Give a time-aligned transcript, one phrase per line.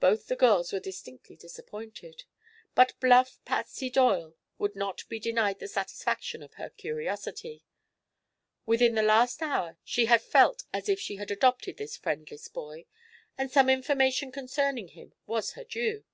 [0.00, 2.24] Both the girls were distinctly disappointed.
[2.74, 7.64] But bluff Patsy Doyle would not be denied the satisfaction of her curiosity.
[8.66, 12.84] Within the last hour she had felt as if she had adopted this friendless boy,
[13.38, 16.04] and some information concerning him was her due.